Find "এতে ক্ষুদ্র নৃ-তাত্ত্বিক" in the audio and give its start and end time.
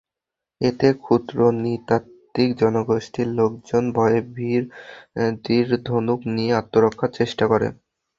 0.61-2.49